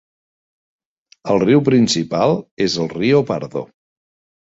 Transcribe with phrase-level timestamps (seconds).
[1.33, 2.33] El riu principal
[2.67, 3.63] és el Rio Pardo.